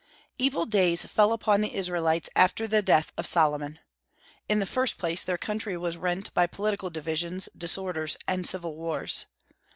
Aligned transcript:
Evil 0.39 0.65
days 0.65 1.05
fell 1.05 1.31
upon 1.31 1.61
the 1.61 1.75
Israelites 1.75 2.27
after 2.35 2.67
the 2.67 2.81
death 2.81 3.13
of 3.19 3.27
Solomon. 3.27 3.77
In 4.49 4.57
the 4.57 4.65
first 4.65 4.97
place 4.97 5.23
their 5.23 5.37
country 5.37 5.77
was 5.77 5.95
rent 5.95 6.33
by 6.33 6.47
political 6.47 6.89
divisions, 6.89 7.47
disorders, 7.55 8.17
and 8.27 8.47
civil 8.47 8.75
wars. 8.75 9.27